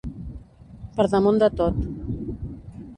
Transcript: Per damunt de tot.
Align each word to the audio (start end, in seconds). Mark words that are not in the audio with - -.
Per 0.95 1.07
damunt 1.13 1.39
de 1.45 1.51
tot. 1.61 1.87